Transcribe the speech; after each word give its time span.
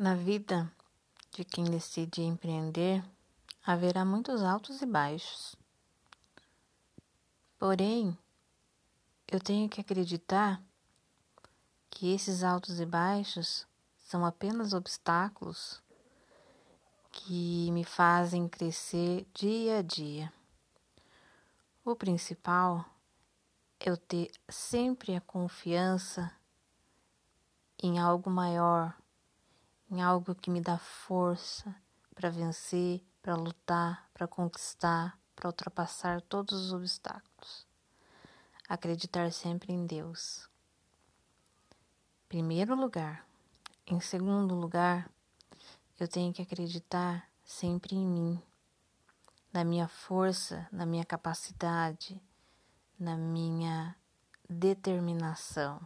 Na 0.00 0.14
vida 0.14 0.72
de 1.30 1.44
quem 1.44 1.62
decide 1.62 2.22
empreender, 2.22 3.04
haverá 3.62 4.02
muitos 4.02 4.42
altos 4.42 4.80
e 4.80 4.86
baixos. 4.86 5.54
Porém, 7.58 8.16
eu 9.28 9.38
tenho 9.38 9.68
que 9.68 9.78
acreditar 9.78 10.58
que 11.90 12.14
esses 12.14 12.42
altos 12.42 12.80
e 12.80 12.86
baixos 12.86 13.66
são 13.98 14.24
apenas 14.24 14.72
obstáculos 14.72 15.82
que 17.12 17.70
me 17.70 17.84
fazem 17.84 18.48
crescer 18.48 19.26
dia 19.34 19.80
a 19.80 19.82
dia. 19.82 20.32
O 21.84 21.94
principal 21.94 22.86
é 23.78 23.90
eu 23.90 23.98
ter 23.98 24.30
sempre 24.48 25.14
a 25.14 25.20
confiança 25.20 26.32
em 27.82 27.98
algo 27.98 28.30
maior 28.30 28.98
em 29.90 30.00
algo 30.00 30.34
que 30.34 30.50
me 30.50 30.60
dá 30.60 30.78
força 30.78 31.74
para 32.14 32.30
vencer, 32.30 33.04
para 33.20 33.34
lutar, 33.34 34.08
para 34.14 34.28
conquistar, 34.28 35.18
para 35.34 35.48
ultrapassar 35.48 36.20
todos 36.22 36.66
os 36.66 36.72
obstáculos. 36.72 37.66
Acreditar 38.68 39.32
sempre 39.32 39.72
em 39.72 39.84
Deus. 39.84 40.48
Primeiro 42.28 42.76
lugar. 42.76 43.26
Em 43.84 44.00
segundo 44.00 44.54
lugar, 44.54 45.10
eu 45.98 46.06
tenho 46.06 46.32
que 46.32 46.42
acreditar 46.42 47.28
sempre 47.44 47.96
em 47.96 48.06
mim, 48.06 48.40
na 49.52 49.64
minha 49.64 49.88
força, 49.88 50.68
na 50.70 50.86
minha 50.86 51.04
capacidade, 51.04 52.22
na 52.96 53.16
minha 53.16 53.96
determinação 54.48 55.84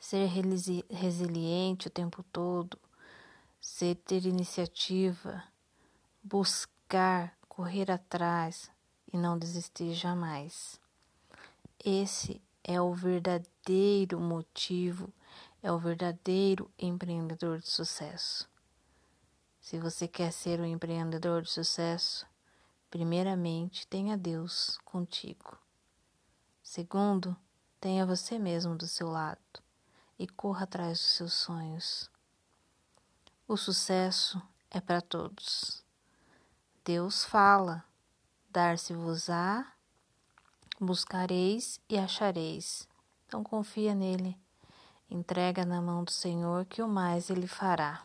ser 0.00 0.26
resiliente 0.88 1.86
o 1.86 1.90
tempo 1.90 2.22
todo, 2.32 2.78
ser 3.60 3.96
ter 3.96 4.24
iniciativa, 4.24 5.44
buscar, 6.22 7.36
correr 7.46 7.90
atrás 7.90 8.70
e 9.12 9.18
não 9.18 9.38
desistir 9.38 9.92
jamais. 9.92 10.80
Esse 11.84 12.40
é 12.64 12.80
o 12.80 12.94
verdadeiro 12.94 14.18
motivo, 14.18 15.12
é 15.62 15.70
o 15.70 15.78
verdadeiro 15.78 16.70
empreendedor 16.78 17.58
de 17.58 17.68
sucesso. 17.68 18.48
Se 19.60 19.78
você 19.78 20.08
quer 20.08 20.32
ser 20.32 20.60
um 20.60 20.64
empreendedor 20.64 21.42
de 21.42 21.50
sucesso, 21.50 22.26
primeiramente 22.90 23.86
tenha 23.86 24.16
Deus 24.16 24.78
contigo. 24.82 25.58
Segundo, 26.62 27.36
tenha 27.78 28.06
você 28.06 28.38
mesmo 28.38 28.74
do 28.74 28.88
seu 28.88 29.08
lado 29.10 29.69
e 30.20 30.28
corra 30.28 30.64
atrás 30.64 30.98
dos 30.98 31.12
seus 31.12 31.32
sonhos. 31.32 32.10
O 33.48 33.56
sucesso 33.56 34.40
é 34.70 34.78
para 34.78 35.00
todos. 35.00 35.82
Deus 36.84 37.24
fala: 37.24 37.82
dar-se-vos-á, 38.50 39.72
buscareis 40.78 41.80
e 41.88 41.98
achareis. 41.98 42.86
Então 43.26 43.42
confia 43.42 43.94
nele, 43.94 44.36
entrega 45.08 45.64
na 45.64 45.80
mão 45.80 46.04
do 46.04 46.10
Senhor 46.10 46.66
que 46.66 46.82
o 46.82 46.88
mais 46.88 47.30
ele 47.30 47.46
fará. 47.46 48.02